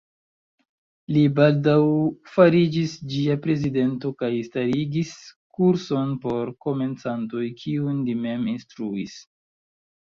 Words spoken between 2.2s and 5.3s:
fariĝis ĝia prezidento kaj starigis